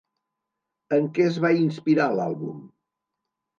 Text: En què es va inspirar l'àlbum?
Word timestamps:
En 0.97 1.05
què 1.19 1.27
es 1.33 1.37
va 1.45 1.53
inspirar 1.65 2.09
l'àlbum? 2.17 2.67